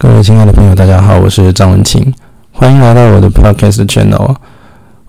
[0.00, 2.14] 各位亲爱的朋友，大家好，我是张文清，
[2.52, 4.32] 欢迎来到我的 podcast channel。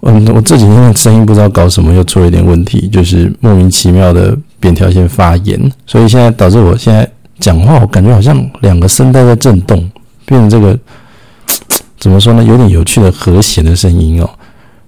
[0.01, 7.07] 嗯，我这几天的声音不知道搞什么，又出了一点问题，就是莫名其妙的扁条线发炎，所以现在导致我现在
[7.39, 9.77] 讲话，我感觉好像两个声带在震动，
[10.25, 10.75] 变成这个
[11.99, 12.43] 怎么说呢？
[12.43, 14.27] 有点有趣的和弦的声音哦。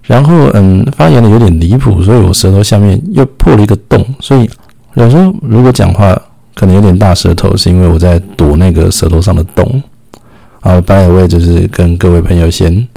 [0.02, 4.50] 然后，嗯，发炎的有点离谱，所以我舌头下面又破了一个洞，所以
[4.96, 6.20] 有时候如果讲话
[6.56, 9.80] 可能有点大舌头，是因为我在堵那个舌头上的洞。
[10.64, 12.88] 好，by the way，就是跟各位朋友先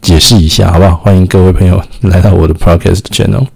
[0.00, 0.96] 解释一下，好不好？
[0.96, 3.46] 欢迎各位朋友来到我的 podcast channel。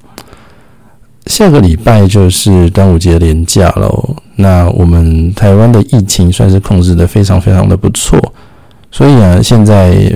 [1.27, 4.15] 下个礼拜就是端午节连假喽。
[4.37, 8.16] 那我们台湾的疫情算是控制的非常非常的不错，
[8.93, 10.09] 所以啊，现在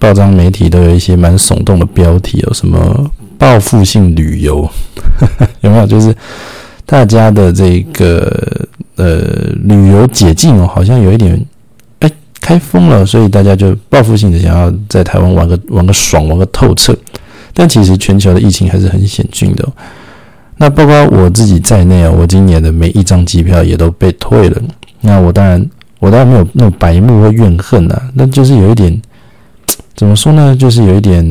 [0.00, 3.08] 报章媒体都有一些蛮耸动的标题，有什么
[3.38, 4.68] 报复性旅游，
[5.62, 5.86] 有没有？
[5.86, 6.12] 就是
[6.84, 9.20] 大家的这个呃
[9.62, 11.40] 旅游解禁哦，好像有一点。
[12.46, 16.96] 开封了，所以大家就报复性的想要在台湾玩个玩个爽，玩个透彻。
[17.52, 19.68] 但其实全球的疫情还是很险峻的。
[20.56, 24.62] 那包括我自己在内啊，我今年的每一张机票也都被退了。
[25.00, 29.02] 那我当然，我当然没有那种白目或怨恨啊，那就是有一点
[29.96, 30.54] 怎么说呢？
[30.54, 31.24] 就是有一点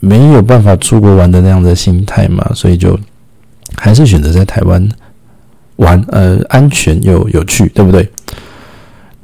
[0.00, 2.98] 没有办法出国玩的那样的心态嘛，所以就
[3.76, 4.88] 还是选择在台湾
[5.76, 8.10] 玩，呃，安全又有趣，对不对？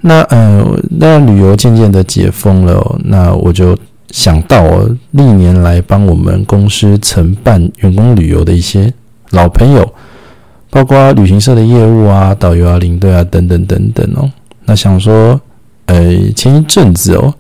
[0.09, 3.77] 那呃，那旅游渐渐的解封了，那我就
[4.11, 4.65] 想到
[5.11, 8.93] 历年来帮我们公司承办员工旅游的一些
[9.31, 9.93] 老朋友，
[10.71, 14.31] 包括旅行社的业务啊、导游啊、领队啊等等等等哦。
[14.65, 15.41] 那想说，
[15.87, 17.35] 呃，前一阵子哦，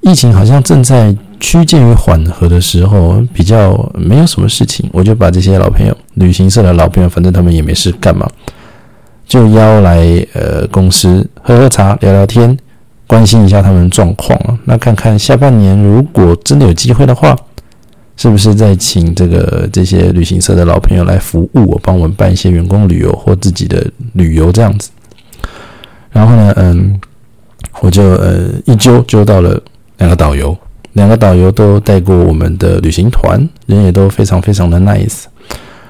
[0.00, 8.28] 疫情好像正在趋近于缓和的时候，比较没有什么事情，我就把这些老朋友、旅行社的老朋友，反正他们也没事干嘛。
[9.28, 12.56] 就邀来呃公司喝喝茶聊聊天，
[13.06, 14.58] 关心一下他们状况啊。
[14.64, 17.36] 那看看下半年如果真的有机会的话，
[18.16, 24.90] 是不是再请这个这些旅行社的老朋友来服务我，帮我们办一些员工旅游或自己的旅游这样子。
[26.10, 26.98] 然后呢，嗯，
[27.80, 29.60] 我就呃一揪揪到了
[29.98, 30.56] 两个导游，
[30.94, 35.24] 两个导游都带过我们的旅行团，人也都非常非常的 nice。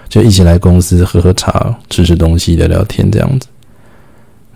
[0.09, 3.47] 就一起来公司喝喝茶、吃吃东西、聊聊天这样子。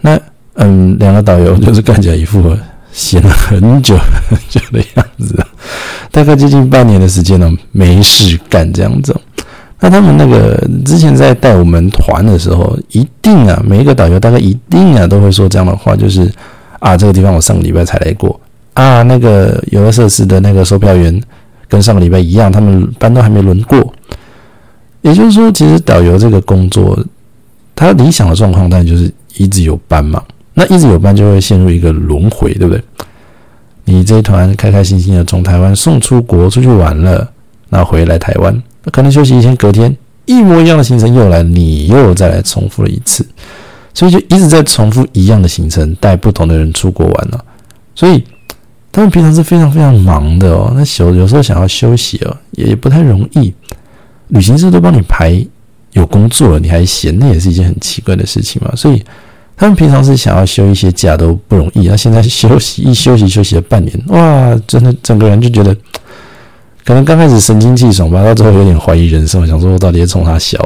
[0.01, 0.19] 那
[0.55, 2.57] 嗯，两个导游就是看起来一副
[2.93, 3.97] 闲了很久
[4.29, 5.35] 很久的样子，
[6.11, 9.15] 大概接近半年的时间呢，没事干这样子。
[9.81, 16.31] 那他们那个之前在带我们团的时候，一定啊，每一个导游大概一定啊都会说这样的话，就是
[16.79, 18.39] 啊，这个地方我上个礼拜才来过
[18.75, 21.21] 啊，那个游乐设施的那个售票员
[21.69, 23.93] 跟上个礼拜一样，他们班都还没轮过。
[25.03, 26.99] 也就是说，其实导游这个工作，
[27.77, 30.23] 他理想的状况当然就是一直有班嘛。
[30.55, 32.83] 那一直有班就会陷入一个轮回，对不对？
[33.85, 37.29] 你这一团开开心心的从台湾送出国出去玩了，
[37.71, 38.63] 那回来台湾，
[38.93, 43.27] 可能休息一天，隔天一模一样的行程又来，你又再来重复了一次，
[43.93, 47.45] 所以就一直在重复一样的行程，带不同的人出国玩了。
[47.95, 48.23] 所以
[48.93, 50.71] 他们平常是非常非常忙的哦。
[50.77, 53.53] 那有有时候想要休息哦，也不太容易。
[54.33, 55.45] 旅行社都帮你排
[55.93, 58.73] 有工作了，你还闲，那也是一件很奇怪的事情嘛。
[58.75, 59.03] 所以
[59.55, 65.77] 他们平常是想要休一些假都不容易，那现在休息一休息休息了半年，哇，真的整个人就觉得
[66.83, 70.59] 可能刚开始神清气爽吧，到最后有点怀疑人生，想说我到底是冲他笑，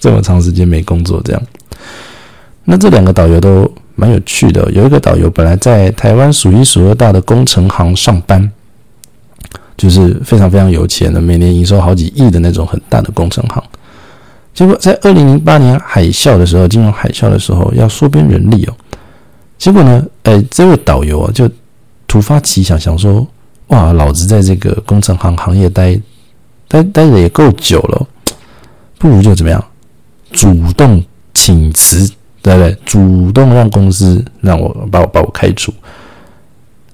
[0.00, 1.42] 这么长时间没工作这样。
[2.64, 8.50] 那这两个导游都蛮有趣的，有一个导游本来在台湾数一数二大的工程行上班。
[9.82, 13.60] 就是非常非常有钱的，每年营收好几亿的那种很大的工程行。
[14.54, 18.72] 结果在二零零八年海啸的时候，金融海啸的时候要缩编人力哦。
[19.58, 21.50] 结果呢，哎，这位导游啊就
[22.06, 23.26] 突发奇想，想说：
[23.68, 26.00] 哇，老子在这个工程行行业待
[26.68, 28.06] 待待的也够久了，
[28.98, 29.64] 不如就怎么样，
[30.30, 31.02] 主动
[31.34, 32.08] 请辞，
[32.40, 32.76] 对不对？
[32.84, 35.74] 主动让公司让我把我把我开除。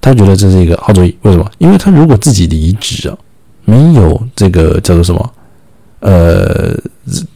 [0.09, 1.45] 他觉得这是一个好主意，为什么？
[1.59, 3.19] 因为他如果自己离职啊，
[3.67, 5.33] 没有这个叫做什么，
[6.01, 6.75] 呃，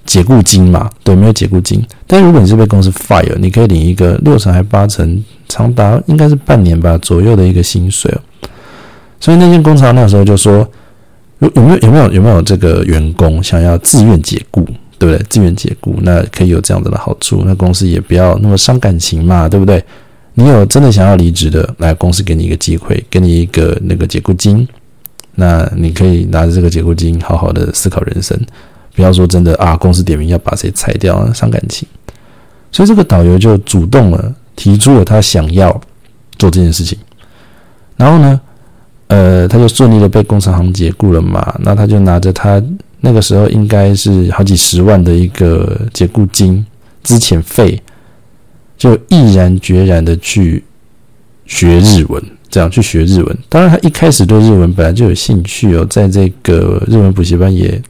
[0.07, 1.85] 解雇金嘛，对，没有解雇金。
[2.07, 8.49] 但如果你是被公司 fire，你可以领一个六成还八成，长达应该是半年吧左右的一个薪水哦。
[9.21, 10.67] 所以那间工厂那时候就说，
[11.41, 14.65] 有有没有有没有有没有这个员工想要自愿解雇，
[14.99, 15.27] 对不对？
[15.29, 19.85] 自愿解雇，那可以有这样子的好处，那公司也不要那么伤感情嘛，对不对？
[20.35, 24.67] 你有真的想要离职的，来公司给你一个机会，给你一个那个解雇金，
[25.35, 28.39] 那你可以拿着这个解雇金，好好的思考人生，
[28.95, 31.87] 不要说真的啊，公司点名要把谁裁掉啊，伤感情。
[32.71, 35.71] 所以这个导游就主动了提出了他想要
[36.39, 36.99] 做这件事情，
[37.97, 38.41] 然后呢，
[39.09, 41.55] 呃，他就顺利的被工厂行解雇了嘛。
[41.61, 42.63] 那他就拿着他
[43.01, 46.65] 那个时候应该是好几十万的一个解雇金、
[47.03, 47.79] 资遣费，
[48.83, 50.61] 就毅然决然的去
[51.47, 52.21] 学日文，
[52.51, 53.39] 这样去学日文。
[53.49, 57.81] 当然，他一开始对日文本来就有兴趣哦，在这个日文补习班也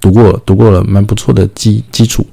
[0.00, 2.24] 读过，读过了蛮不错的基基础。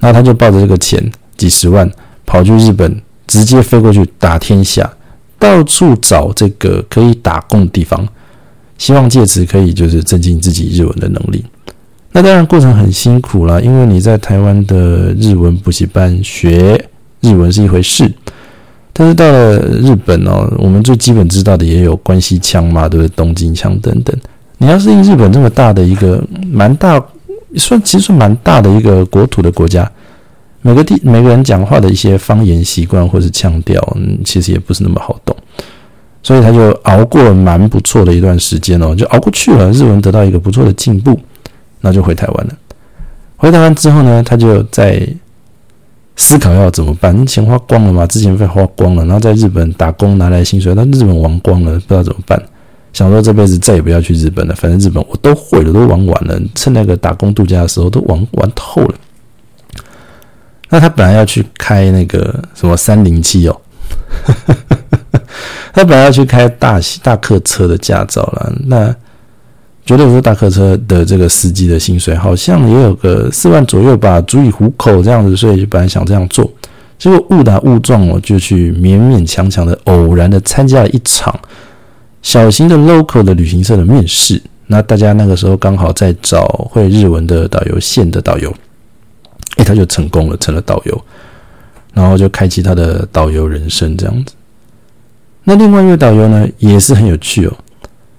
[0.00, 1.88] 那他就抱着这个钱几十万
[2.26, 4.92] 跑去日本，直接飞过去打天下，
[5.38, 8.04] 到处找这个可以打工的地方，
[8.76, 11.44] 希望借此可以就是增进自己日文的能力。
[12.10, 16.84] 那当然过程很辛苦了，因为你在台湾的日文补习班学
[17.24, 18.12] 日文是一回事，
[18.92, 23.12] 但是到了日本哦，我们最基本知道的也有关西腔嘛，对不对？
[23.16, 24.16] 东京腔等等，
[24.58, 26.22] 你要适应日本这么大的一个
[26.52, 27.02] 蛮大。
[27.56, 29.88] 算其实算蛮大的一个国土的国家，
[30.60, 35.36] 每个地每个人讲话的一些方言习惯或是腔调，嗯，其实也不是那么好懂，
[36.20, 41.16] 所以他就熬过了蛮不错的一段时间哦，就熬过去了，日文得到一个不错的进步，
[41.80, 42.52] 那就回台湾了。
[43.36, 45.06] 回台湾之后呢，他就在
[46.16, 52.40] 思考要怎么办，钱花光了嘛，之前费花光了，然后在日本打工拿来薪水，但日本玩光了，不知道怎么办。
[52.92, 56.40] 想说这辈子再也不要去日本了，反正日本我都会了，都玩完了。
[56.54, 58.94] 趁那个打工度假的时候都玩玩透了。
[60.70, 63.60] 那他本来要去开那个什么三零七哦，
[65.74, 68.52] 他本来要去开大大客车的驾照了。
[68.66, 68.94] 那
[69.84, 76.50] 觉得说大客车的这个司机的薪水好像也有个四万左右吧，足以糊口这样子，所以本来想这样做，
[76.98, 81.38] 结果误打误撞，我就去勉勉强强的偶然的参加了一场。
[82.22, 88.50] 小型的 local 的旅行社的面试，那大家那个时候刚好在找会日文的导游线的导游，
[89.56, 91.04] 哎，他就成功了，成了导游，
[91.92, 94.32] 然后就开启他的导游人生这样子。
[95.42, 97.52] 那另外一位导游呢，也是很有趣哦。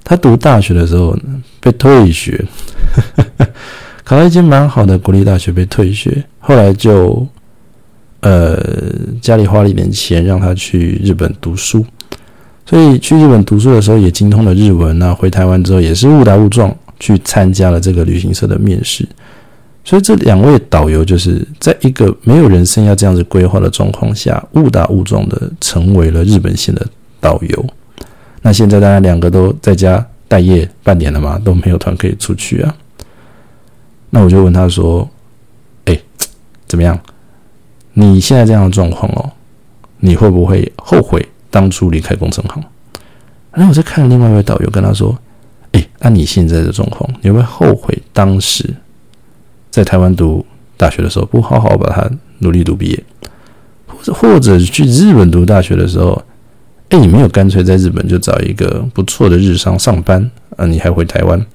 [0.05, 1.17] 他读大学的时候
[1.59, 2.45] 被退学，
[4.03, 7.27] 考到一间蛮好的国立大学被退学，后来就
[8.19, 8.55] 呃
[9.19, 11.83] 家里花了一点钱让他去日本读书。
[12.67, 19.07] 所以去日本读书的时候也精通了日文那回台湾之后也是误打误撞去参加了这个旅行社的面试。
[19.83, 26.85] 所以这两位导游就是在一个没有人生要这样子规划的状况下，误打误撞的成为了日本线的
[27.19, 27.65] 导游。
[28.45, 32.75] 那现在大家两个都在家待业半年了嘛，都没有团可以出去啊。
[34.11, 35.09] 那我就问他说
[35.85, 35.99] ：“哎，
[36.67, 36.95] 怎么样？
[37.93, 39.31] 你现在这样的状况哦，
[39.97, 42.63] 你会不会后悔？”当初离开工程行，
[43.51, 45.17] 然后我在看另外一位导游跟他说
[45.73, 48.75] ：“哎，那你现在的状况，你会后悔当时
[49.71, 50.45] 在台湾读
[50.77, 52.07] 大学的时候不好好把它
[52.39, 53.03] 努力读毕业，
[53.87, 56.21] 或者或者去日本读大学的时候，
[56.95, 60.65] 哎，你没有干脆在日本就找一个不错的日商上班啊？
[60.65, 61.45] 你还回台湾，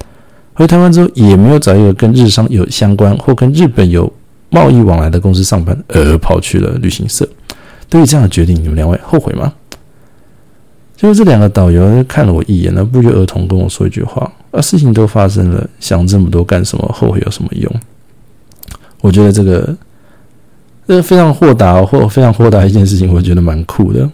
[0.53, 4.13] 回台湾之后也没有找一个跟日商有相关或跟日本有
[4.51, 7.27] 贸易往来的公司上班，而跑去了旅行社。
[7.89, 9.51] 对于这样的决定，你们两位后悔吗？”
[10.95, 16.87] 就是这两个导游看了我一眼，那不约而同跟我说一句话：“啊，事情都发生了，想这么多干什么？
[16.95, 17.75] 后悔有什么用？”
[19.01, 19.75] 我觉得这个，
[20.87, 24.07] 这非常豁达或非常豁达一件事情，我觉得蛮酷的。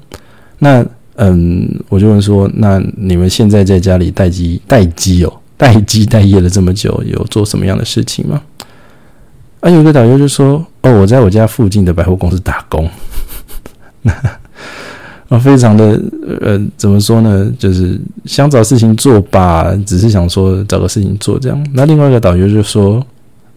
[0.60, 0.86] 那
[1.16, 8.40] 嗯，我就问说：“那你们现在在家里待机待机哦， 待机待业了这么久，有做什么样的事情吗？”
[9.60, 12.88] 啊，有个导游就说：“哦，我在我家附近的百货公司打工。
[14.02, 14.12] ”那。
[15.28, 16.00] 啊，非常的
[16.40, 17.52] 呃，怎么说呢？
[17.58, 21.66] 就是想找事情做吧，只是想说找个事情做这样。
[21.72, 23.04] 那另外一个导游就说：“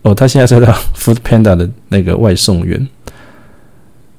[0.02, 2.88] 哦，他现在在当 Food Panda 的那个外送员。”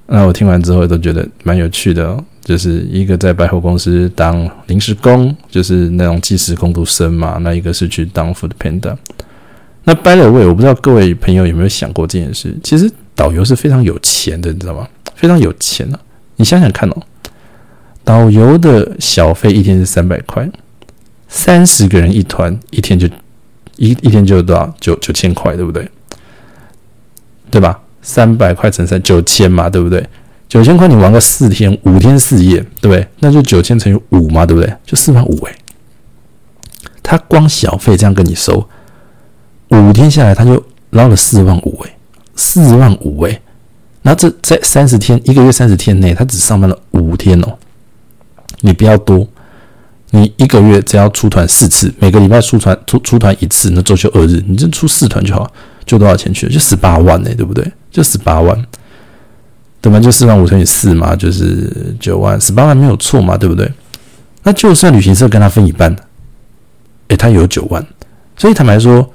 [0.06, 7.38] 那我听完之后都觉得蛮有趣的哦，就是一个在百货公司当临时工，就是那种计时工读生嘛。
[7.42, 8.96] 那一个是去当 Food Panda。
[9.84, 12.52] 那 By the way，我不知道各位朋友有没有想过这件事？
[12.64, 14.88] 其实导游是非常有钱的，你知道吗？
[15.14, 16.00] 非常有钱啊！
[16.34, 16.96] 你想想看哦。
[18.02, 20.50] 导游的小费一天是三百块，
[21.28, 23.06] 三十个人一团，一天就
[23.76, 25.88] 一一天就多少九九千块，对不对？
[27.48, 27.80] 对吧？
[28.02, 30.04] 三百块乘三九千嘛，对不对？
[30.50, 33.06] 九千块你玩个四天五天四夜，对不对？
[33.20, 34.70] 那就九千乘以五嘛，对不对？
[34.84, 35.54] 就四万五哎。
[37.04, 38.68] 他光小费这样跟你收，
[39.68, 41.96] 五天下来他就捞了四万五哎，
[42.34, 43.40] 四万五哎。
[44.02, 47.56] 那这在三十天一个月三十天内，他只上班了五天哦。
[48.62, 49.28] 你不要多，
[50.10, 55.48] 你一个月只要出团四次，每个礼拜出团出出团一次，那周休二日，你就出四团就好，
[55.86, 56.48] 就多少钱去？
[56.48, 57.64] 就十八万呢，对不对？
[57.92, 58.66] 就十八万。
[59.80, 59.98] 对吧？
[59.98, 63.70] 就四万五乘以四嘛，就是九万十八万没有错嘛，对不对？
[64.42, 65.94] 那就算旅行社跟他分一半，
[67.08, 67.84] 诶，他有九万，
[68.36, 69.06] 所以坦白说，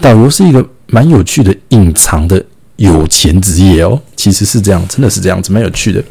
[0.00, 2.44] 导游是一个蛮有趣的隐藏的
[2.76, 6.02] 有钱职业哦，其实是这样，真的是这样子，蛮有趣的。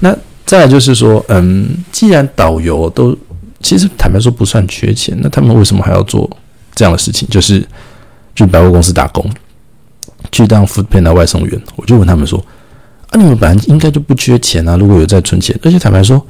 [0.00, 3.16] 那再来就是说，嗯，既然导游都
[3.60, 6.28] 其实坦白说不算缺钱，那他们为什么还要做
[6.74, 7.28] 这样的事情？
[7.28, 7.66] 就是
[8.34, 9.24] 去百货公司打工，
[10.30, 11.62] 去当 food panda 外送员。
[11.76, 12.42] 我就问他们说
[13.12, 14.76] ：“啊，你们本来应该就不缺钱啊？
[14.76, 16.20] 如果有在存钱，而且坦白说。”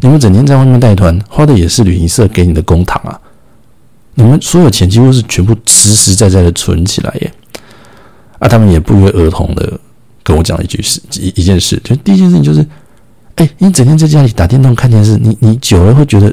[0.00, 3.18] 你们整天在外面带团，花的也是旅行社给你的公堂啊！
[4.14, 7.32] 你们所有钱几乎是全部实实在在的存起来耶！
[8.38, 9.80] 啊，他们也不约而同的
[10.22, 12.64] 跟我讲了一句事，一一件事，就第一件事情就是，
[13.36, 16.32] 哎，你整天在家里打电动看电视，你你久了会觉得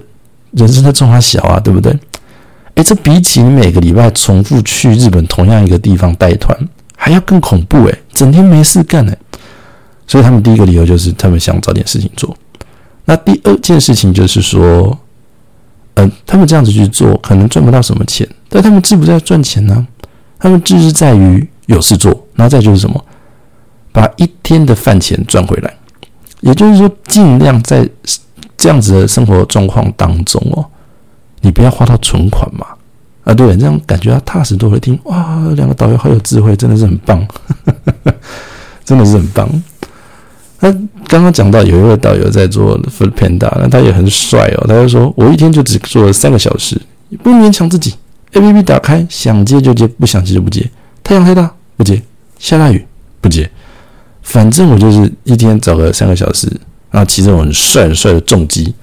[0.51, 1.97] 人生在中华小啊，对不对？
[2.75, 6.55] 哎，这比起你每个礼拜重复去日本同样一个地方带团
[6.95, 7.97] 还要更恐怖哎！
[8.13, 9.17] 整天没事干哎，
[10.07, 12.35] 所以他们第一个理由就是他们想找点事情做。
[13.05, 14.97] 那第二件事情就是说，
[15.95, 19.87] 嗯，他们这样子去做，可能赚不到什么钱，但他们志不在赚钱呢？
[20.39, 23.03] 他们志是在于有事做，然后再就是什么，
[23.91, 25.73] 把一天的饭钱赚回来。
[26.41, 27.87] 也就是说，尽量在
[28.57, 30.65] 这样子的生活状况当中哦，
[31.41, 32.67] 你不要花到存款嘛。
[33.23, 34.99] 啊，对，这样感觉踏实多会听。
[35.05, 37.27] 哇，两个导游好有智慧，真的是很棒，
[38.85, 39.49] 真的是很棒。
[40.65, 40.71] 那
[41.07, 44.65] 刚刚讲到有一位导游在做 Food Panda，那他也很帅哦。
[44.67, 46.81] 他就说：“我一天就只做了三个小时，
[47.21, 47.93] 不勉强自己。
[48.31, 50.67] A P P 打开，想接就接，不想接就不接。
[51.03, 52.01] 太阳太大不接，
[52.39, 52.83] 下大雨
[53.21, 53.47] 不接。
[54.23, 56.51] 反正我就是一天找个三个小时，
[56.89, 58.73] 然后骑着我很帅很帅的重机。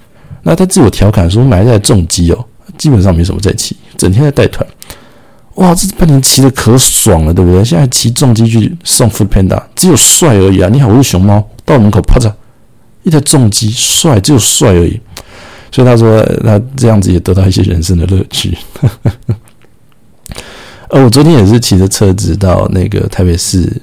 [0.43, 2.45] 那他自我调侃说：买一台重机哦，
[2.77, 4.65] 基本上没什么在骑，整天在带团。”
[5.55, 7.63] 哇，这半年骑的可爽了，对不对？
[7.63, 10.69] 现在骑重机去送 Food Panda，只有帅而已啊！
[10.71, 12.31] 你好，我是熊猫，到门口啪嚓
[13.03, 14.99] 一台重机，帅，只有帅而已。
[15.71, 18.57] 所以他说他这样子也得到一些人生的乐趣。
[20.89, 23.81] 呃，我昨天也是骑着车子到那个台北市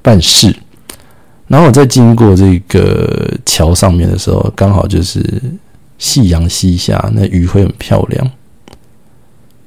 [0.00, 0.56] 办事，
[1.46, 5.22] 然后我在经过这个桥上面的时候，刚好就是
[5.98, 8.30] 夕阳西下，那余晖很漂亮。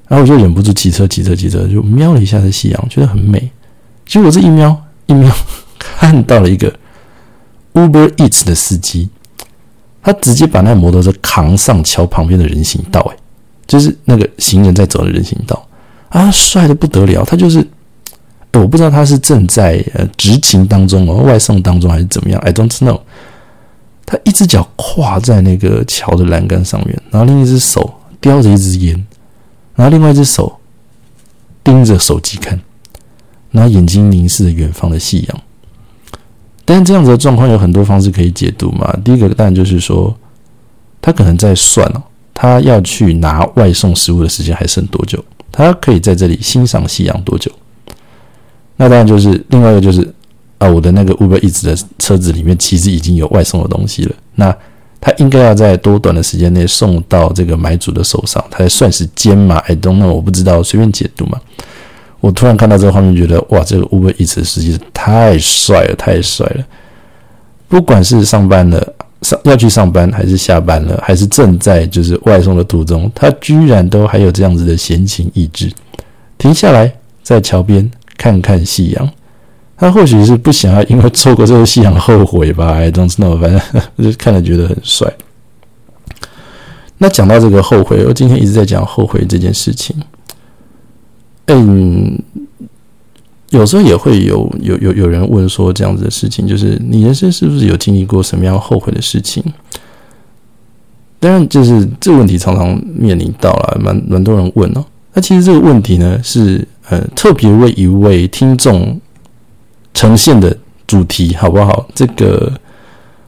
[0.08, 3.52] 然后我就忍不住骑车，骑车，骑车，就瞄了一下这夕阳，觉得很美。
[4.08, 5.32] 结果这一瞄，一瞄
[5.78, 6.74] 看到了一个
[7.74, 9.10] Uber Eats 的司机，
[10.02, 13.18] 他直接把那个摩托车扛上桥旁边的人行道，哎，
[13.68, 15.68] 就是那个行人在走的人行道
[16.10, 17.24] 啊，帅的不得了。
[17.24, 17.66] 他就是，
[18.54, 23.00] 我不知道他是正在呃执勤当中哦，外送当中还是怎么样，I don't know。
[24.06, 29.06] 他一只脚跨在那个桥的栏杆上面，然后另一只手叼着一支烟。
[29.76, 30.60] 然后另外一只手
[31.64, 32.60] 盯着手机看，
[33.52, 35.42] 然后眼睛凝视着远方的夕阳。
[36.70, 38.96] 但是这样子的状况有很多方式可以解读嘛？
[39.04, 40.16] 第一个当然就是说，
[41.02, 45.18] 他可能在算哦，他要去拿外送食物的时间还剩多久？
[45.52, 47.52] 他可以在这里欣赏夕阳多久？
[48.78, 50.14] 那当然就是另外一个就是
[50.60, 54.16] 啊，我的那个 Uber Eats 的车子里面其实已经有外送的东西了。
[54.36, 54.56] 那
[55.02, 61.42] 他应该要在多短的时间内送到这个买主的手上，他才算是奸嘛？I don't know，我不知道，随便解读嘛。
[62.22, 66.66] 我突然看到这个画面，觉得哇，这个 Uber Eats 司机太帅了，太帅了！
[67.68, 75.72] 不管是上班了，上要去上班，还是下班了，还是正在就是外送的途中，他居然都还有这样子的闲情逸致，
[76.38, 76.92] 停下来
[77.24, 79.10] 在桥边看看夕阳。
[79.78, 83.62] 他或许是不想要因为错过这个夕阳后悔吧？I don't know，反正
[84.12, 85.10] 就看了觉得很帅。
[86.98, 89.96] 那讲到这个后悔，我今天一直在讲后悔这件事情。
[91.50, 92.18] 嗯，
[93.50, 99.44] 有时候也会有有有有人问说这样子的事情，就是你人生是不是有经历过什么样后悔的事情？
[101.20, 104.86] 当然，就是这个问题常常面临到了，蛮蛮多人问哦。
[105.14, 109.00] 那其实这个问题呢，是呃特别为一位听众。
[109.92, 110.56] 呈现的
[110.88, 111.86] 主题好不好？
[111.94, 112.50] 这个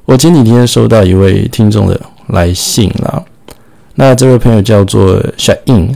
[0.05, 3.21] 我前几天收到一位听众的来信啦。
[3.95, 5.93] 那这位朋友叫做小印，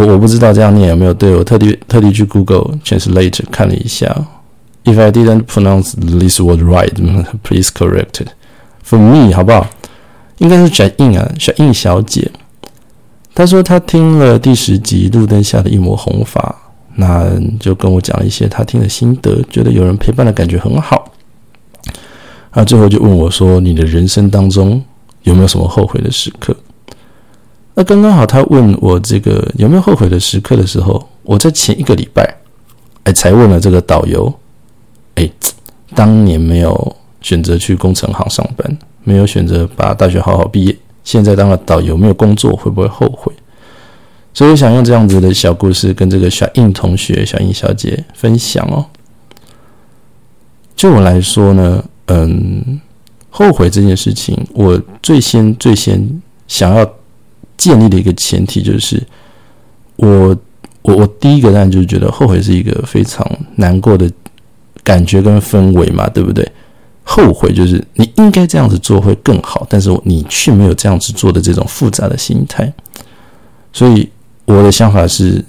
[0.00, 4.26] 我我不知道这样念有没有对我特地特地去 Google Translate 看了一下。
[4.84, 6.94] If I didn't pronounce this word right,
[7.44, 8.28] please correct it
[8.82, 9.66] for me，好不好？
[10.38, 12.30] 应该是小印啊，小印小姐。
[13.34, 16.40] 她说她听了第十集《路灯下的一抹红发》。
[16.96, 21.12] 那就跟我讲了一些他听的心得，觉得有人陪伴的感觉很好。
[22.50, 24.82] 啊，最后就问我说：“你的人生当中
[25.22, 26.54] 有没有什么后悔的时刻？”
[27.74, 32.34] 那刚刚好，他问我这个有没有后悔的时刻的时候，我在前一个礼拜，
[33.04, 34.32] 哎，才问了这个导游，
[35.14, 35.30] 哎，
[35.94, 43.32] 当年没有选择去工程行上班，没有选择把大学好好毕业，现在当了导游没有工作，会不会后悔？
[44.34, 48.84] 所以我想用这样子的小故事跟这个小印同学、小印小姐分享哦。
[50.76, 52.80] 就我来说呢，嗯，
[53.28, 56.88] 后悔这件事情，我最先最先想要
[57.60, 59.00] 建立的一个前提就是，
[59.96, 60.36] 我
[60.82, 63.24] 我我第一个当然就是觉得后悔是一个非常
[63.56, 64.10] 难过的
[64.82, 66.50] 感觉跟氛围嘛，对不对？
[67.04, 72.72] 后悔就是你应该这样子做会更好，但是你却没有这样子做的这种复杂的心态，
[73.72, 74.08] 所以。
[74.46, 75.44] 我的想法是，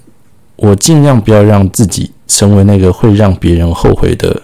[0.58, 4.40] 我尽量不要让自己成为那个会让别人后悔的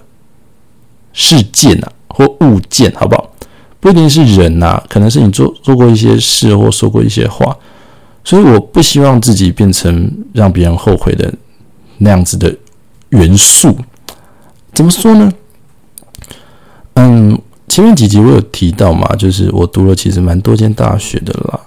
[1.13, 3.26] 事件啊，或物件，好不好？
[3.79, 7.55] 不一定是人呐，可能是你做做过一些事或说过一些话，
[8.23, 11.31] 所以我不希望自己变成让别人后悔的
[11.97, 12.53] 那样子的
[13.09, 13.77] 元素。
[14.73, 15.31] 怎么说呢？
[16.95, 21.59] 嗯，前面几集我有提到嘛，就是我读了其实蛮多间大学的啦。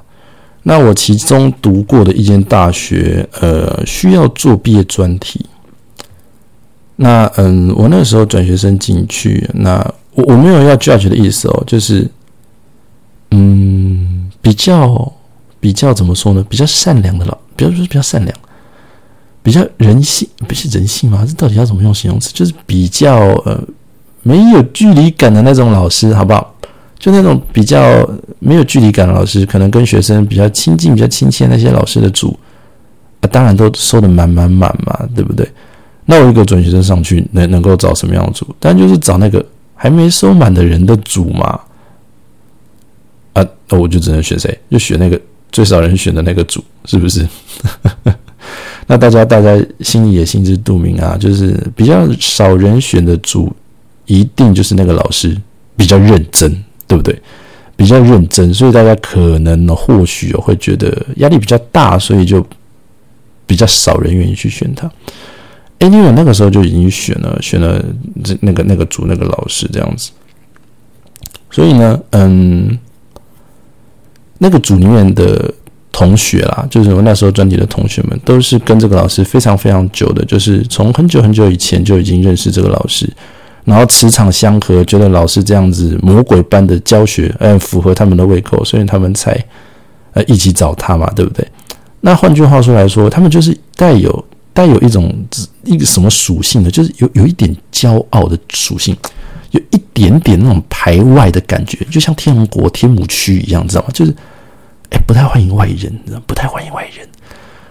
[0.64, 5.46] 那我其中读过的一间大学，呃，需要做毕业专题。
[6.96, 9.82] 那嗯，我那个时候转学生进去，那
[10.14, 12.08] 我我没有要 judge 的意思哦，就是
[13.30, 15.12] 嗯，比较
[15.60, 16.44] 比较怎么说呢？
[16.48, 18.36] 比较善良的老，比较说比较善良，
[19.42, 21.24] 比较人性，不是人性吗？
[21.26, 22.30] 这到底要怎么用形容词？
[22.32, 23.62] 就是比较呃
[24.22, 26.54] 没有距离感的那种老师，好不好？
[26.98, 28.06] 就那种比较
[28.40, 32.38] 没有距离感的老师，可能跟学生比较亲近、比较亲切那些老师的组，
[33.20, 35.50] 啊，当然都收的满满满嘛，对不对？
[36.04, 38.46] 那我一个转学生上去，能能够找什么样的组？
[38.58, 39.42] 当然就是找那个
[39.82, 41.58] 还没收满的人的组嘛。
[43.32, 44.54] 啊，那我就只能选谁？
[44.70, 45.18] 就选那个
[45.50, 47.26] 最少人选的那个组，是不是？
[48.86, 53.50] 那大家大家心里也心知肚明啊，就是比较少人选的组，
[54.04, 55.34] 一定就是那个老师
[55.76, 56.62] 比较认真。
[56.90, 57.16] 对不对？
[57.76, 62.44] 比较认真，所以大家可能，或许会觉得压力比较大，所以就
[63.46, 64.90] 比较少人愿意去选他。
[65.80, 67.84] 哎，因为那个时候就已经选了，选了
[68.22, 70.10] 这那个那个组那个老师这样子。
[71.50, 72.78] 所以呢，嗯，
[74.38, 75.52] 那个组里面的
[75.90, 83.12] 同学啦，就是我那时候专题的同学们，都是跟这个老师非常非常久的，就是从很久很久以前就已经认识这个老师。
[83.64, 89.38] 然后磁场相合，觉得老师这样子魔鬼般的教学，呃， 符合他们的胃口，所以他们才
[90.12, 91.46] 呃一起找他嘛，对不对？
[92.00, 94.24] 那换句话说来说，他们就是带有
[94.60, 95.10] 带有一种
[95.64, 98.94] 一个什么属性呢，就是有有一点骄傲的属性，
[99.52, 103.88] 有一点点那种排外的感觉，就像天龙国天母区一样，知道吗？
[103.94, 104.14] 就是
[104.90, 105.90] 哎，不太欢迎外人，
[106.26, 107.08] 不太欢迎外人。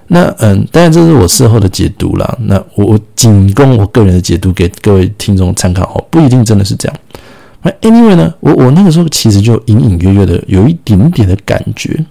[0.08, 2.38] 那嗯，当然这是我事后的解读啦。
[2.42, 6.98] 那我我仅供我个人的解读给各位听众参考哦，不一定真的是这样。
[7.62, 12.04] 那 anyway 呢，我我那个时候其实就隐隐约约的有一点点的感觉。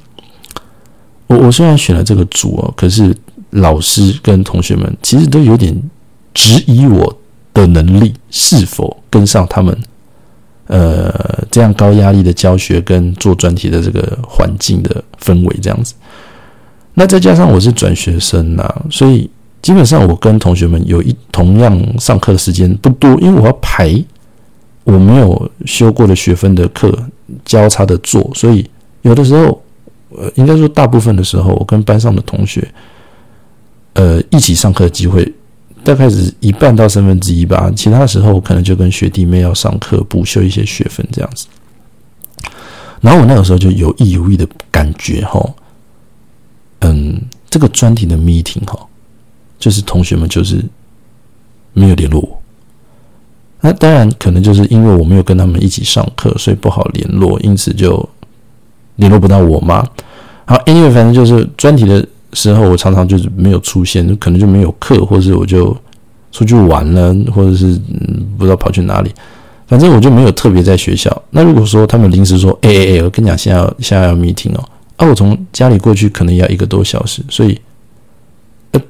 [1.27, 3.13] 我我虽然选了这个组哦，可是
[3.51, 5.75] 老师跟同学们其实都有点
[6.35, 7.17] 质疑我
[7.55, 9.77] 的能力是否跟上他们
[10.67, 15.95] 呃这样高压力的教学跟做专题的这个环境的氛围这样子。
[16.95, 19.31] 那再加上我是转学生呐，所以
[19.63, 24.03] 基本上我跟同学们有一同样上课的时间不多，因为我要排
[24.85, 26.97] 我没有修过的学分的课
[27.45, 28.69] 交叉的做，所以
[29.03, 29.63] 有的时候，
[30.11, 32.67] 呃，应该说大部分的时候，我跟班上的同学，
[33.99, 35.35] 呃，一起上课的机会
[35.83, 41.49] 大概是一半到三分之一吧，其他时候可能就跟学弟妹要上课补修一些学分这样子。
[43.01, 45.45] 然后我那个时候就有意无意的感觉哈。
[46.83, 48.79] 嗯，这个专题的 meeting 哈，
[49.59, 50.65] 就是同学们就是
[51.73, 52.41] 没有联络我。
[53.61, 58.09] 那当然可能就是因为我没有跟他们一起上课，所以不好联络，因此就
[58.95, 59.85] 联络不到我嘛。
[60.45, 65.77] 好，anyway，反正就是专题的时候，我常常就是没有出现，可能就没有课，或者我就
[66.33, 67.81] 出去玩了，或者是
[68.37, 69.11] 不知道跑去哪里。
[69.67, 71.23] 反正我就没有特别在学校。
[71.31, 74.65] 那如果说他们临时说，哎哎哎，我跟你讲，现在要现在要 meeting 哦。
[74.97, 77.59] 啊，我从家里过去可能要一个多小时，所以，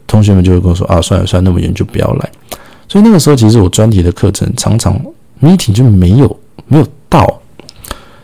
[0.06, 2.30] 同学们就会跟我说啊，算了算了，那么远就不要来。
[2.88, 4.98] 所以那个时候，其实我专题的课程常常
[5.42, 7.40] meeting 就没有没有到。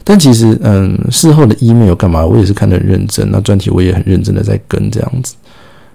[0.05, 3.29] 但其实，嗯，事后的 email 干嘛，我也是看得很认真。
[3.31, 5.35] 那专题我也很认真的在跟这样子。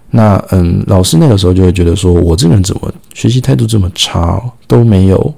[0.10, 5.34] 那嗯，老师那个时候就会觉得说我这个人怎么学习态度这么差，都没有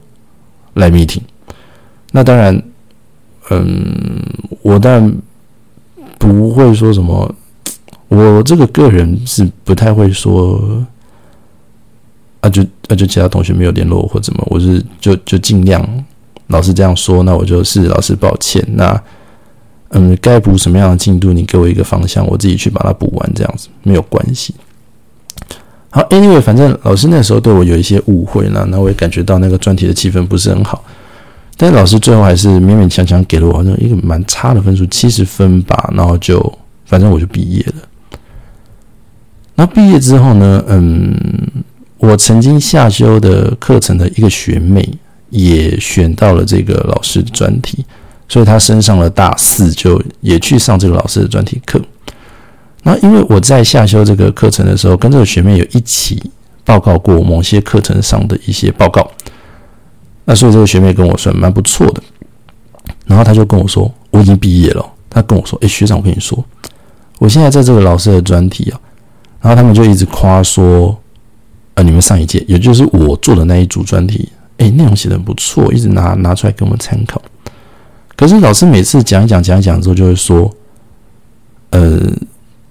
[0.75, 1.21] 来 meeting。
[2.11, 2.63] 那当然，
[3.49, 4.23] 嗯，
[4.61, 5.13] 我当然。
[6.21, 7.33] 不会说什么，
[8.07, 10.85] 我这个个人是不太会说，
[12.41, 15.83] 啊就啊就其他同学没有联络或怎么，我是就就尽量
[16.51, 18.63] 老师这样说，那我就是老师抱歉。
[18.73, 19.01] 那
[19.89, 24.53] 嗯，该补什么样的进度，你给我一个方向，我自己去把它补完，这样子没有关系。
[25.89, 30.81] 好，Anyway，反正老师那时候对我有一些误会了，那我也感觉到那个专题的气氛不是很好。
[31.57, 35.91] 但老师最后还是勉勉强强给了我好像一个蛮差的分数，七十分吧。
[35.93, 36.41] 然后就
[36.85, 38.19] 反正我就毕业了。
[39.55, 41.13] 那毕业之后呢，嗯，
[41.97, 44.89] 我曾经下修的课程的一个学妹
[45.31, 47.83] 也选到了这个老师的专题，
[48.29, 51.81] 所以他升上了大四，就也去上这个老师的专题课。
[52.83, 56.21] 那因为我在下修这个课程的时候，跟这个学妹有一起
[56.63, 59.09] 报告过某些课程上的一些报告。
[60.25, 62.03] 那所以这个学妹跟我说蛮不错的，
[63.05, 64.85] 然后他就跟我说我已经毕业了。
[65.09, 66.41] 他跟我说：“哎，学长，我跟你说，
[67.19, 68.79] 我现在在这个老师的专题啊。”
[69.41, 70.97] 然后他们就一直夸说
[71.75, 74.29] ：“呃，你们上一届，也就是我做的那一组专题，
[74.61, 77.21] 哎，内容写的不错，一直拿拿出来给我们参考。
[78.15, 80.49] 可是老师每次讲一讲讲一讲之后，就会说：
[81.71, 81.99] 呃，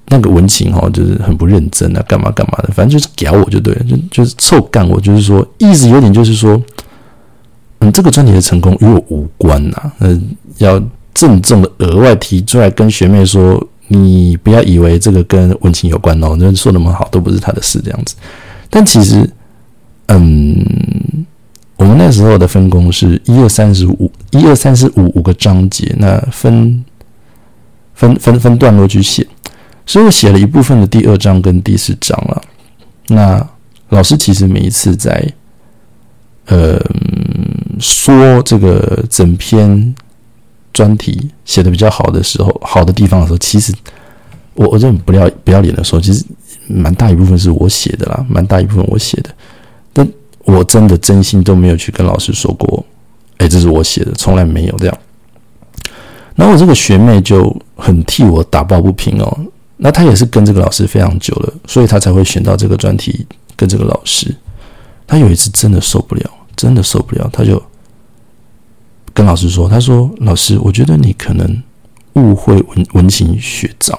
[0.07, 6.61] 那个文情哈，就是很不认真啊，干嘛干嘛的，反正就是屌我就对了，就就是臭干我，就是说意思有点就是说。”
[7.83, 9.91] 嗯，这个专题的成功与我无关呐。
[10.01, 10.79] 嗯，要
[11.15, 16.37] 郑重的额外提出来跟学妹说，你不要以为这个跟文情有关哦。
[16.39, 18.15] 那说那么好，都不是他的事这样子。
[18.69, 19.27] 但其实，
[20.09, 21.25] 嗯，
[21.81, 26.85] 我们那时候的分工是一二三十五，一二三四五五个章节，那分
[27.95, 29.27] 分分分段落去写。
[29.87, 32.43] 所以我写了一部分的第二章跟第四章了。
[33.09, 33.49] 那
[33.89, 35.27] 老师其实每一次在，
[36.47, 36.79] 呃。
[37.79, 39.95] 说这个整篇
[40.71, 43.73] 专题写的比较好的时候，好的地方的时候，其实
[44.53, 46.23] 我我这不要不要脸的说，其实
[46.67, 49.31] 蛮大一部分是我写的啦，蛮大一部分我写的，
[50.51, 52.85] 我真的真心都没有去跟老师说过，
[53.39, 54.99] 哎，这是我写的，从来没有这样。
[56.35, 59.39] 然后我这个学妹就很替我打抱不平哦，
[59.77, 64.35] 那她也是跟这个老师非常久了，所以她才会选到这个专题跟这个老师。
[65.07, 67.63] 她有一次真的受不了，真的受不了，她就。
[69.13, 71.63] 跟老师说，她说：“老师，我觉得你可能
[72.13, 73.99] 误会文文情学长。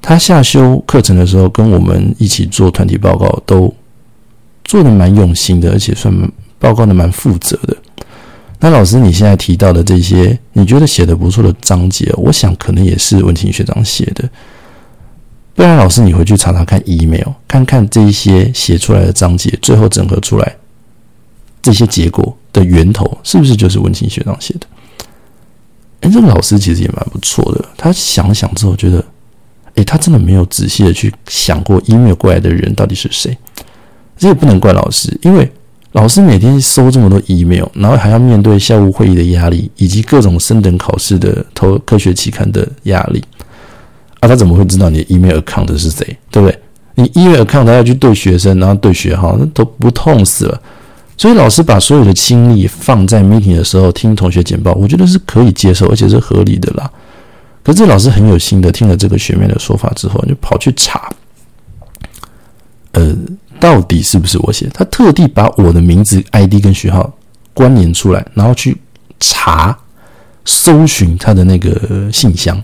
[0.00, 3.72] 他下修课程的时候，跟我们一起做团体报告，都
[4.68, 6.14] 做的蛮用心的，而且算
[6.60, 7.76] 报告的蛮负责的。
[8.60, 14.28] 那老师，你现在提到的这些，你觉得写的不错的章节，我想可能也是文情学长写的。
[15.54, 20.56] 不然，老师你回去查查看 email，看看这一些写出来的章节，最后整合出来
[21.60, 24.66] 这些结果。”的源头是不是就是文清学长写的？
[26.00, 27.64] 哎，这个老师其实也蛮不错的。
[27.76, 29.04] 他想了想之后，觉得，
[29.74, 33.36] 哎，他真的没有仔细的去想过 email 过来的人到底是谁。
[34.18, 35.50] 这也不能怪老师，因为
[35.92, 43.22] 老师每天收这么多 email，然后还要面对校务会议的压力，以及各种升等考试的投科学期刊的压力。
[44.20, 46.04] 啊，他怎么会知道你的 email account 是谁？
[46.30, 46.58] 对不对？
[46.96, 50.60] 你 email account 他要去对学生，然后对学号，那都不痛死了。
[51.16, 56.90] 所以老师把所有的精力放在 meeting 的时候听同学简报，我觉得是可以接受，而且是合理的啦。
[57.64, 61.10] 可是老师很有心的听了这个学妹的说法之后，就跑去查，
[62.92, 63.16] 呃，
[63.60, 64.68] 到底是不是我写？
[64.72, 67.12] 他特地把我的名字、ID 跟学号
[67.52, 68.76] 关联出来，然后去
[69.20, 69.76] 查
[70.44, 72.62] 搜寻他的那个信箱。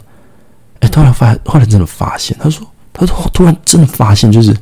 [0.80, 4.57] 哎，突然发，后来真的发现，他说，他说突然真的发现，就是。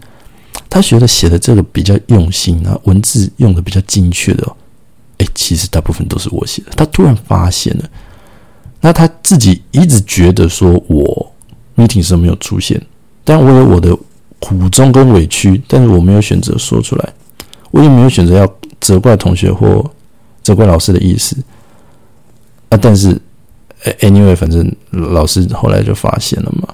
[0.69, 4.57] 他觉得写的这个比较用心，然后文字用的比较精确的，
[5.19, 6.71] 哎，其实大部分都是我写的。
[6.75, 7.85] 他突然发现了，
[8.81, 11.35] 那他自己一直觉得说我
[11.77, 12.81] meeting 时候没有出现，
[13.23, 13.95] 但我有我的
[14.43, 17.09] 苦衷跟委屈，但是我没有选择说出来，
[17.71, 19.89] 我也没有选择要责怪同学或
[20.43, 21.37] 责怪老师的意思
[22.69, 22.77] 啊。
[22.77, 23.17] 但是
[24.01, 26.69] ，anyway，反正老师后来就发现了嘛。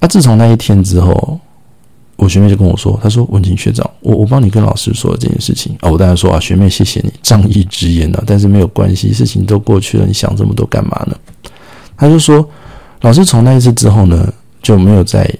[0.00, 1.38] 啊，自从那一天之后。
[2.20, 11.16] 我学妹就跟我说：“她说文静学长，我我帮你跟老师说了这件事情啊。”我当然说：“啊，学妹，谢谢你仗义直言啊。”但是没有关系，事情都过去了，你想这么多干嘛呢？
[11.96, 12.44] 他就说
[13.02, 15.32] ：“老师从那一次之后呢，就没有再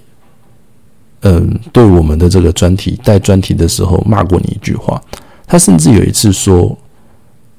[1.23, 5.01] 嗯对我们的这个专题带专题的时候骂过你一句话。
[5.47, 6.77] 他甚至有一次说，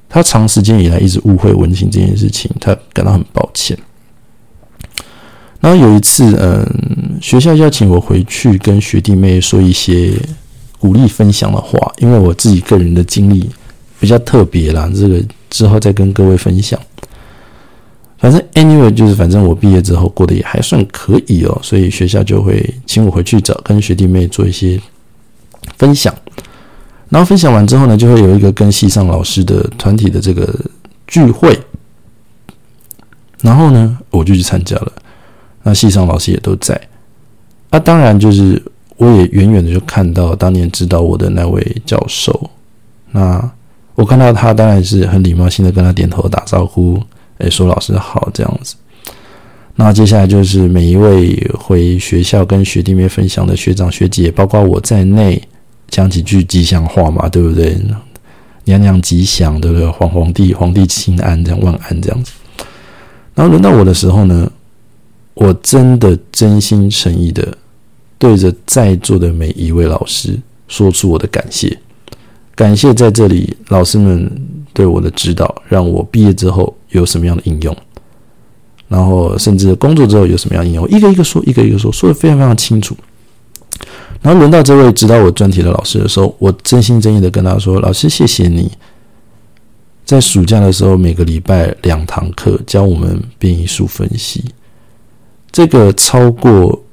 [0.08, 3.78] 他长时间以来一直误会文青这件事情，他感到很抱歉。
[5.60, 6.66] 然后有一次，嗯。”
[7.22, 10.14] 学校邀请我回去跟学弟妹说一些
[10.80, 13.50] 鼓励分享的话，因为我自己个人的经历
[14.00, 16.80] 比较特别啦，这个之后再跟各位分享。
[18.20, 24.80] 反正 anyway 就是反正我毕业之后过得也还算可以哦，所以学校就会请我回去找跟学弟妹做一些
[25.78, 26.14] 分享。
[27.08, 30.54] 然后分享完之后呢，就会有一个跟系上老师的团体的这个
[31.08, 31.58] 聚会，
[33.42, 34.92] 然后呢，我就去参加了。
[35.64, 36.80] 那系上老师也都在。
[37.72, 38.62] 那当然就是
[38.98, 42.50] 我也远远的就看到当年指导我的那位教授。
[43.12, 43.52] 那
[43.96, 47.02] 我看到他，当然是很礼貌性的跟他点头打招呼，
[47.40, 48.76] 诶，说老师好这样子。
[49.76, 55.42] 那接下来就是每一位回学校跟学弟妹分享的学长学姐，包括我在内。
[55.92, 57.76] 讲几句吉祥话嘛，对不对？
[58.66, 59.88] 娘娘吉祥，对不对？
[59.90, 62.32] 皇皇帝皇帝亲安，这样万安这样子。
[63.34, 64.52] 然后轮到我的时候呢，
[65.34, 67.58] 我真的真心诚意的
[68.20, 71.76] 对着在座的每一位老师说出我的感谢，
[72.60, 74.30] 感谢在这里老师们
[74.74, 77.74] 对我的指导，让我毕业之后有什么样的应用，
[78.90, 82.94] 然后甚至工作之后有什么样应用，一个一个说，一个一个说，说的非常非常清楚。
[84.22, 88.70] 然后轮到这位指导我专题的老师的时候，我真心真意的跟他说：“老师，谢谢你，
[90.04, 94.44] 在暑假的时候每个礼拜两堂课教我们变异数分析，
[95.50, 96.84] 这个超过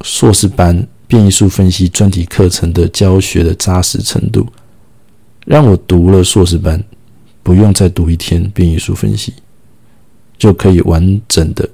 [0.00, 4.46] 硕士班变异数分析专题课程的教学的扎实程度，
[5.44, 6.82] 让我读了硕士班
[7.42, 9.32] 不用再读一天变异数分析，
[10.38, 11.68] 就可以完整的、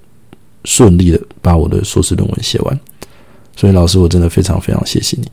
[0.65, 2.81] 顺利的把我的硕士论文写完。”
[3.57, 5.29] 所以老师，我真的非常非常谢谢你。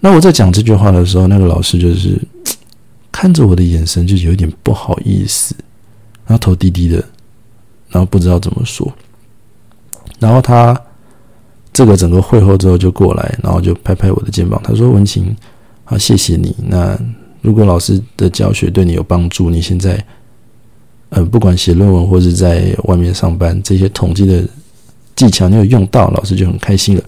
[0.00, 2.20] 那我在讲这句话的时候，那个老师就是
[3.12, 5.54] 看着我的眼神就有点不好意思，
[6.26, 6.96] 然后头低低的，
[7.88, 8.92] 然后不知道怎么说。
[10.18, 10.78] 然后他
[11.72, 15.34] 这个整个会后之后就过来，然后就拍拍我的肩膀，他说：“文琴，
[15.84, 16.54] 啊，谢谢你。
[16.66, 16.98] 那
[17.46, 20.04] 如果老师的教学对你有帮助，你现在
[21.10, 24.44] 呃，不管写论文或者在外面上班，这些统计的
[25.14, 27.02] 技巧你有用到，老师就很开心了。”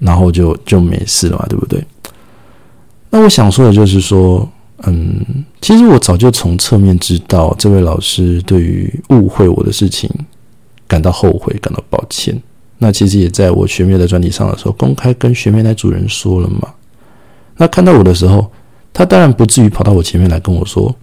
[0.00, 1.80] 然后就就没事了嘛，对不对？
[3.10, 4.46] 那我想说的就是说，
[4.82, 5.24] 嗯，
[5.60, 10.10] 其实我早就从侧面知道这位老师对于误会我的事情
[10.88, 12.36] 感到后悔，感到抱歉。
[12.78, 16.68] 那其实也在我学妹的专题上的时候，公开跟学妹那主人说了嘛。
[17.56, 18.50] 那看到我的时候，
[18.94, 20.94] 他当然不至于跑到我前面来跟我说：“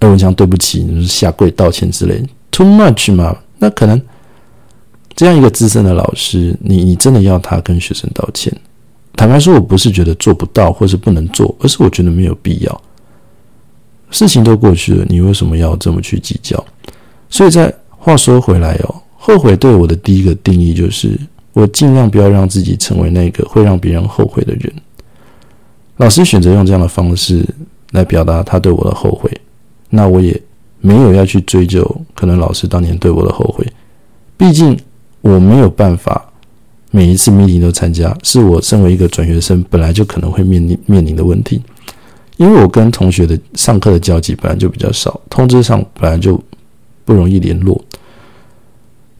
[0.00, 4.00] 哎，文强，对不起，你是下跪道歉之类，too much 嘛？”那可能。
[5.16, 8.56] 这样一个资深的老师，你你真的要他跟学生道歉？
[9.16, 12.82] 坦白说，我不是觉得做不到或是不能做，而是我觉得没有必要。
[14.12, 16.64] 事情都过去了，你为什么要这么去计较？
[17.28, 21.18] 所以，在话说回来哦，后悔对我的第一个定义就是，
[21.52, 24.72] 我尽量不要让自己成为那个会让别人后悔的人。
[25.98, 27.46] 老师选择用这样的方式
[27.92, 29.30] 来表达他对我的后悔，
[29.90, 30.42] 那我也
[30.80, 31.84] 没有要去追究
[32.14, 33.64] 可能老师当年对我的后悔，
[34.36, 34.76] 毕竟。
[35.20, 36.24] 我没有办法
[36.92, 41.60] 每一次 meeting 都参加，是我身为一个转学生本来就可能会面临面临的问题。
[42.36, 46.40] 因为我跟同学的上课的交集本来就比较少，通知上本来就
[47.04, 47.84] 不容易联络。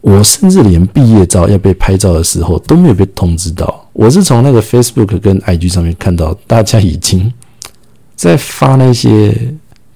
[0.01, 3.87] 我甚至连毕业照要被拍照的时候都没有被通知到。
[3.93, 7.31] 我是从那个 Facebook 跟 IG 上面看到大家已经
[8.15, 9.35] 在发那些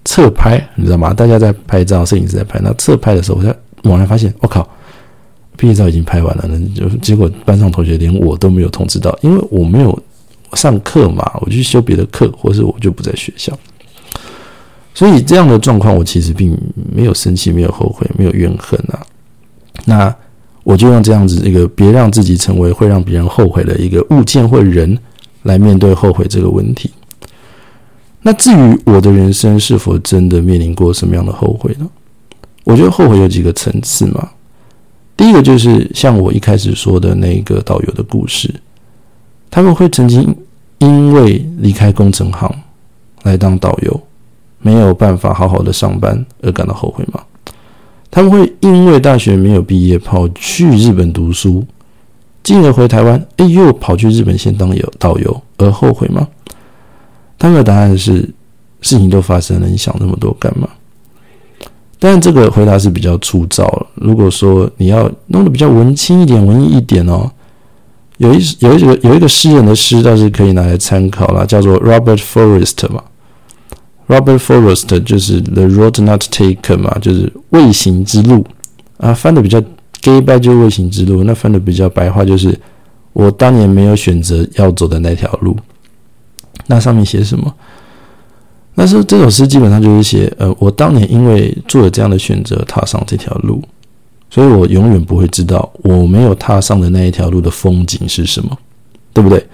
[0.06, 1.14] 侧拍，你知道吗？
[1.14, 2.60] 大家在拍照，摄影师在拍。
[2.62, 4.68] 那侧拍的时候，我才猛然发现，我靠！
[5.56, 9.98] 毕业照已经拍完了，那就结果班上同学连我都没有通知到，因为我没有
[10.54, 13.58] 上课嘛，我去修别的课，或是我就不在学校，
[14.94, 16.58] 所以这样的状况我其实并
[16.92, 19.06] 没有生气，没有后悔，没有怨恨啊。
[19.86, 20.16] 那
[20.64, 24.98] 我就用这样子一个别让自己成为会让别人后悔的一个物件或人
[25.44, 26.92] 来面对后悔这个问题。
[28.22, 31.90] 那至于我的人生是否真的面临过什么样的后悔呢？
[32.64, 34.30] 我觉得后悔有几个层次嘛。
[35.18, 38.50] 第一个就是像我一开始说的那个导游的故事，
[39.52, 40.34] 他们会曾经
[40.78, 42.50] 因为离开工程行
[43.24, 44.02] 来当导游，
[44.60, 47.22] 没有办法好好的上班而感到后悔吗？
[48.16, 51.66] 他们会因为大学没有毕业跑去日本读书，
[52.44, 56.28] 进而回台湾，哎，又跑去日本先当游导游而后悔吗？
[57.40, 58.22] 他们的答案是：
[58.82, 60.70] 事情都发生了，你想那么多干嘛？
[61.98, 63.88] 但这个回答是比较粗糙了。
[63.96, 67.32] 如果说你要弄得比较文青一点、文艺一点哦，
[68.18, 73.02] 有一有一个有一个诗人的诗倒是可以拿来参考啦，叫做 Robert Forrest 嘛。
[74.08, 78.46] Robert Forrest 就是 The Road Not Taken 嘛，就是未行之路
[78.98, 79.14] 啊。
[79.14, 79.62] 翻的比较
[80.02, 82.58] gay 白就是未行之路，那翻的比较白话就是
[83.14, 85.56] 我当年没有选择要走的那条路。
[86.68, 87.54] 那上面写什么？
[88.76, 93.62] 那是这首诗基本上就是写，呃，我当年因为做了这样的选择，踏上这条路，
[94.30, 98.58] 所以我永远不会知道我没有踏上的那一条路的风景是什么，
[99.14, 99.46] 对不对？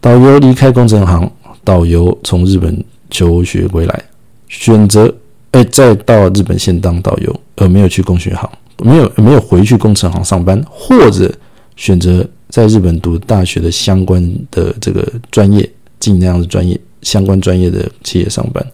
[0.00, 1.30] 导游离开工程行，
[1.64, 4.04] 导游从日本求学归来，
[4.48, 5.14] 选择
[5.52, 8.50] 哎再到日本先当导游，而没有去工学行，
[8.82, 11.32] 没有没有回去工程行上班，或者
[11.76, 14.20] 选择在日本读大学的相关
[14.50, 15.70] 的这个专业，
[16.00, 18.66] 进那样的专业相关专业的企业上班，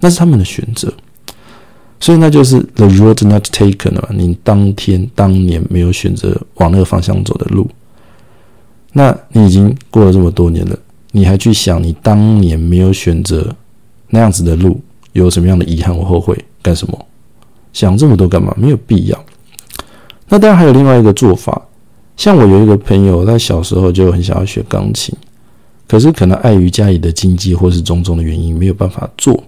[0.00, 0.92] 那是他们的选择。
[2.00, 7.70] 所以那就是 the road not taken 嘛，你当天当年没有选择往那个方向走的路，
[8.92, 10.76] 那你已经过了这么多年了，
[11.12, 13.54] 你还去想你当年没有选择
[14.14, 14.78] 那样子的路，
[15.12, 16.36] 有什么样的遗憾或后悔？
[16.60, 17.06] 干什么？
[17.72, 18.54] 想这么多干嘛？
[18.58, 19.24] 没有必要。
[20.28, 21.60] 那当然还有另外一个做法，
[22.16, 25.16] 像我有一个朋友，他小时候就很想要学钢琴，
[25.88, 29.42] 可是可能碍于家里的经济或是种种的原因，没有办法做，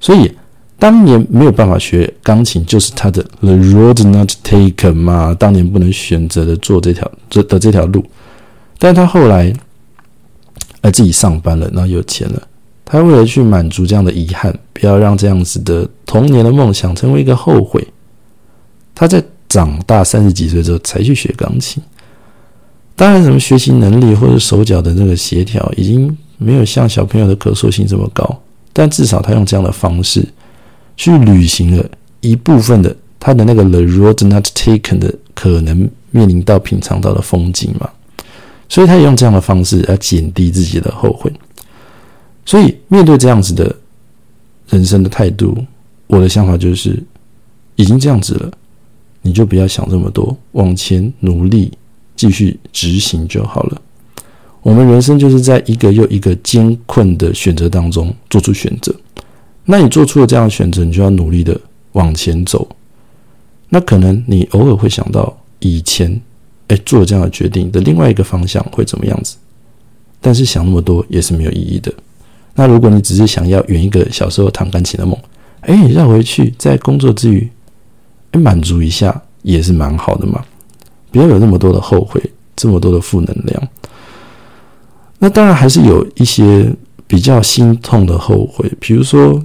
[0.00, 0.32] 所以。
[0.80, 5.34] 当年没有办法学钢琴，就是他的 the road not taken 嘛。
[5.34, 8.04] 当年不能选择的做这条这的这条路，
[8.78, 9.52] 但他后来，
[10.82, 12.40] 呃，自己上班了，然后有钱了。
[12.90, 17.86] 他为了去满足这样的遗憾，不要让这样子的童年的梦想成为一个后悔，
[18.94, 21.82] 他在长大三十几岁之后才去学钢琴。
[22.96, 28.40] 当然，什么学习能力或者手脚的那个协调，已经没有像小朋友的可塑性这么高，
[28.72, 30.26] 但至少他用这样的方式。
[30.96, 31.84] 去履行了
[32.22, 37.88] 一部分的他的那个 the road not taken 的可能面临到品尝到的风景嘛，
[38.68, 41.32] 所以他也用这样的方式来减低自己的后悔。
[42.48, 43.76] 所以面对这样子的
[44.70, 45.54] 人生的态度，
[46.06, 46.98] 我的想法就是，
[47.76, 48.50] 已经这样子了，
[49.20, 51.70] 你就不要想这么多，往前努力
[52.16, 53.82] 继续执行就好了。
[54.62, 58.94] 我们人生就是在一个又一个艰困的选择当中做出选择。
[59.66, 61.60] 那你做出了这样的选择，你就要努力的
[61.92, 62.66] 往前走。
[63.68, 66.18] 那可能你偶尔会想到以前，
[66.68, 69.36] 哎，做这样的决定的另外一个方向会怎么样子？
[70.18, 71.92] 但是想那么多也是没有意义的。
[72.58, 75.16] 那如果你只是想要圆一个小时候弹钢琴的梦，
[75.60, 77.48] 哎，绕回去在工作之余，
[78.32, 80.44] 哎，满足一下也是蛮好的嘛。
[81.12, 82.20] 不要有那么多的后悔，
[82.56, 83.68] 这么多的负能量。
[85.20, 86.74] 那当然还是有一些
[87.06, 89.40] 比较心痛的后悔，比如说。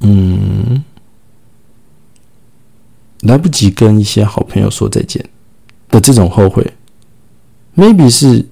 [0.00, 0.82] 嗯，
[3.20, 5.24] 来不及跟一些好朋友说再见
[5.88, 6.66] 的这种后悔
[7.74, 8.44] ，maybe 是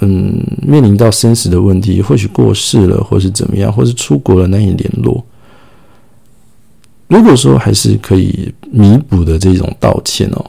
[0.00, 5.24] 嗯面临到生死的问题，或许过世了，或是怎么样，或是出国了难以联络。
[7.08, 10.44] 如果说还是可以弥补的这种道歉哦，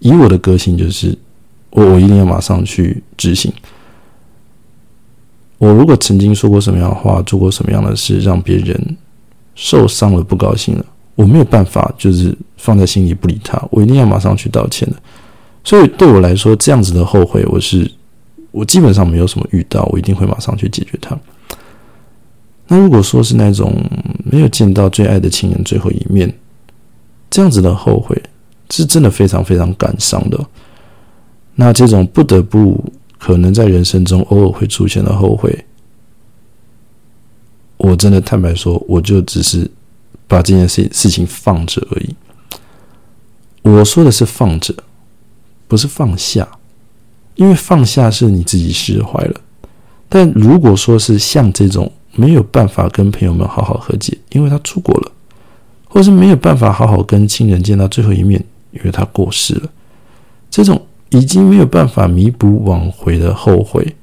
[0.00, 1.16] 以我的个性就是
[1.70, 3.52] 我我一定要马上去执行。
[5.58, 8.96] 我如果曾经说过什么样的话，做过什么样的事，让别人。
[9.60, 10.84] 受伤了，不高兴了，
[11.16, 14.94] 我没有办法，就是放在心里不理他，我一定要马上去道歉的。
[15.64, 17.90] 所以对我来说，这样子的后悔，我是
[18.50, 21.18] 我基本上没有什么遇到，我一定会马上去解决它。
[22.66, 23.74] 那如果说是那种
[24.24, 26.32] 没有见到最爱的亲人最后一面，
[27.30, 28.20] 这样子的后悔，
[28.70, 30.46] 是真的非常非常感伤的。
[31.54, 32.84] 那这种不得不
[33.18, 35.64] 可能在人生中偶尔会出现的后悔。
[37.78, 39.70] 我真的坦白说，我就只是
[40.26, 42.14] 把这件事事情放着而已。
[43.62, 44.74] 我说的是放着，
[45.66, 46.57] 不是放下，
[47.38, 49.40] 因为放下是你自己释怀了。
[50.08, 55.12] 但如果说是像这种没有办法跟朋友们好好和解，因为他出国了，
[55.86, 59.70] 或是没有办法好好跟亲人见到最后一面，因为他过世了，
[60.50, 63.94] 这种已经没有办法弥补挽回的后悔，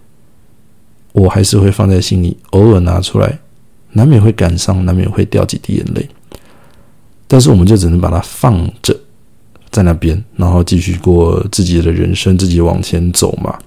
[1.11, 3.39] 我还是会放在心里，偶尔拿出来。
[3.91, 6.07] 难免会感伤，难免会掉几滴眼泪，
[7.27, 8.93] 但是我们就只能把它放着
[9.75, 13.59] 在那边，然后继续过自己的人生，自己往前走嘛。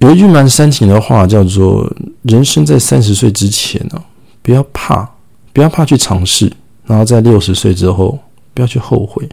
[0.00, 4.02] 有一句蛮煽情的话，叫做“人生在三十岁之前呢，
[4.42, 5.08] 不要怕，
[5.54, 6.52] 不要怕去尝试，
[6.84, 8.18] 然后在六十岁之后
[8.52, 9.26] 不要去后悔。”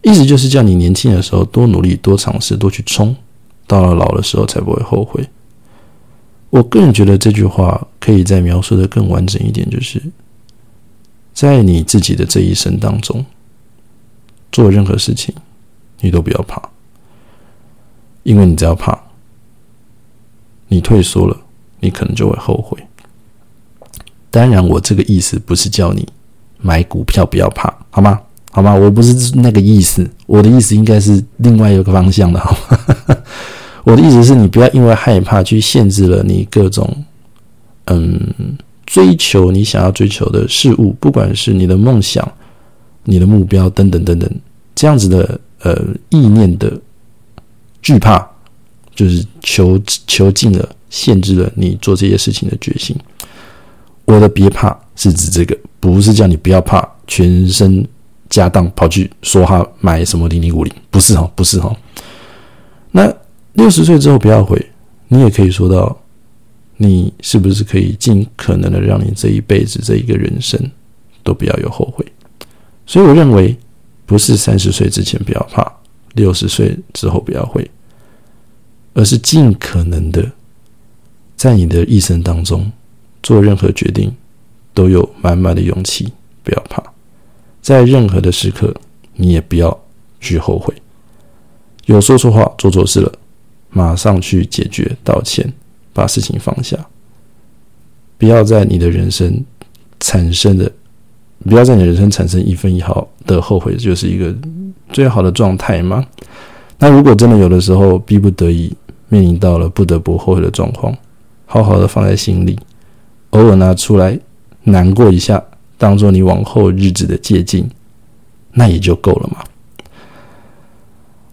[0.00, 3.14] 意思就是叫你年轻的时候多努力、多尝试、多去冲，
[3.66, 5.22] 到了老的时候才不会后悔。
[6.48, 10.00] 我个人觉得这句话可以再描述的更完整一点，就是
[11.36, 13.22] 在你自己的这一生当中，
[14.50, 15.34] 做任何事情，
[16.00, 16.62] 你都不要怕，
[18.22, 18.98] 因为你只要怕，
[20.68, 21.36] 你退缩了，
[21.80, 22.82] 你可能就会后悔。
[24.30, 26.08] 当然，我这个意思不是叫你
[26.58, 28.18] 买股票不要怕，好吗？
[28.50, 28.74] 好吗？
[28.74, 33.16] 我不是那个意思，我的意思应该是另外一个方向的，好吗？
[33.84, 37.04] 我的意思是你不要因为害怕去限制了你各种，
[37.84, 38.56] 嗯，
[38.86, 42.26] 追求你想要追求的事物，不管是你的梦想、
[43.04, 44.30] 你的目标等等等等，
[44.74, 45.78] 这样子的呃
[46.08, 46.72] 意念的
[47.82, 48.24] 惧怕，
[48.94, 52.96] 就是囚囚禁了、限制了你做这些事情的决心。
[54.04, 57.84] 我的别怕是指这个，不是叫你不要怕，全身
[58.30, 61.74] 家当跑去说哈买什么零零五零，不是哈，不是哈。
[62.92, 63.12] 那
[63.54, 64.64] 六十岁之后不要回，
[65.08, 65.96] 你也可以说到，
[66.76, 70.60] 你是不是可以尽可能的让你这一辈子这一个人生
[71.22, 72.04] 都不要有后悔？
[72.86, 73.56] 所以我认为，
[74.04, 75.70] 不是三十岁之前不要怕，
[76.14, 77.68] 六十岁之后不要悔，
[78.94, 80.30] 而是尽可能的
[81.34, 82.70] 在你的一生当中
[83.22, 84.14] 做任何决定
[84.72, 86.12] 都有满满的勇气，
[86.42, 86.82] 不要怕，
[87.60, 88.74] 在任何的时刻
[89.14, 89.76] 你也不要
[90.20, 90.74] 去后悔。
[91.86, 93.12] 有说错话、做错事了，
[93.70, 95.52] 马上去解决、道歉，
[95.96, 96.76] 把事情放下。
[98.18, 99.44] 不要在你的人生
[99.98, 100.70] 产生的，
[101.44, 104.34] 不要在你人生产生一分一毫的后悔，就是一个
[104.90, 106.06] 最好的状态吗？
[106.78, 108.72] 那如果真的有的时候逼不得已
[109.08, 110.94] 面临到了不得不后悔的状况，
[111.46, 112.58] 好好的放在心里，
[113.30, 114.18] 偶尔拿出来
[114.64, 115.42] 难过一下，
[115.78, 117.68] 当做你往后日子的借鉴，
[118.52, 119.42] 那也就够了嘛。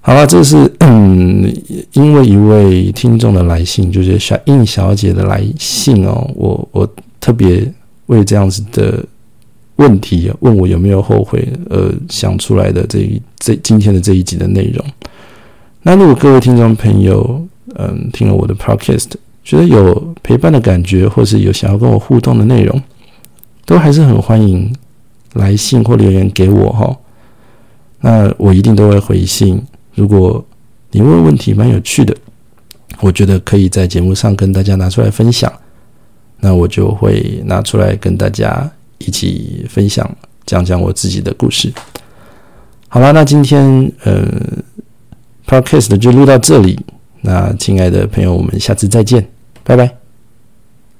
[0.05, 1.49] 好了，这是嗯，
[1.93, 6.29] 因为一位听众的来信，就是小应小姐的来信哦。
[6.35, 6.85] 我我
[7.21, 7.65] 特别
[8.07, 9.01] 为这样子的
[9.77, 14.85] 问题问我有没有后悔，呃，想出来的这一这今天的这一集的内容。
[15.83, 17.41] 那如果各位听众朋友，
[17.75, 22.83] 嗯，听了我的 podcast，觉得有陪伴的感觉，或是有想要跟我互动的内容，
[23.65, 24.75] 都还是很欢迎
[25.35, 26.93] 来信或留言给我哈。
[28.01, 29.61] 那我一定都会回信。
[29.95, 30.43] 如果
[30.91, 32.15] 你问问题蛮有趣的，
[32.99, 35.51] 我觉得可以在节目上跟大家拿出来分享，
[36.39, 38.69] 那我就会拿出来跟大家
[38.99, 40.09] 一起分享，
[40.45, 41.71] 讲讲我自己的故事。
[42.87, 44.23] 好了，那今天呃
[45.47, 46.79] ，podcast 就录到这里。
[47.21, 49.27] 那亲爱的朋友，我们下次再见，
[49.63, 50.02] 拜拜。